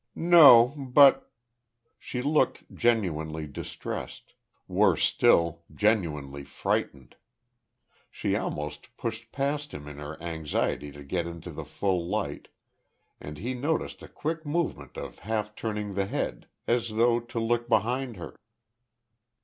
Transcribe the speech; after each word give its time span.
"No. 0.15 0.73
But" 0.79 1.29
She 1.99 2.23
looked 2.23 2.73
genuinely 2.73 3.45
distressed, 3.45 4.33
worse 4.67 5.03
still 5.03 5.61
genuinely 5.71 6.43
frightened. 6.43 7.17
She 8.09 8.35
almost 8.35 8.97
pushed 8.97 9.31
past 9.31 9.75
him 9.75 9.87
in 9.87 9.99
her 9.99 10.19
anxiety 10.19 10.91
to 10.91 11.03
get 11.03 11.27
into 11.27 11.51
the 11.51 11.65
full 11.65 12.03
light, 12.07 12.47
and 13.19 13.37
he 13.37 13.53
noticed 13.53 14.01
a 14.01 14.07
quick 14.07 14.43
movement 14.43 14.97
of 14.97 15.19
half 15.19 15.53
turning 15.53 15.93
the 15.93 16.07
head 16.07 16.47
as 16.65 16.95
though 16.95 17.19
to 17.19 17.39
look 17.39 17.69
behind 17.69 18.17
her. 18.17 18.35